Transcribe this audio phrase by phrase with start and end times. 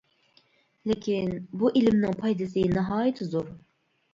[0.91, 1.29] لېكىن
[1.63, 3.57] بۇ ئىلىمنىڭ پايدىسى ناھايىتى زور.